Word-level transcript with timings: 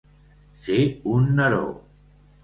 Ser 0.61 0.77
un 1.17 1.27
Neró. 1.39 1.59